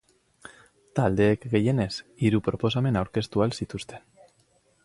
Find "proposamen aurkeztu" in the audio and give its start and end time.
2.49-3.45